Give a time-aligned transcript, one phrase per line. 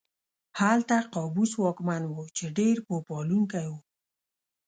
[0.59, 3.75] هلته قابوس واکمن و چې ډېر پوه پالونکی و.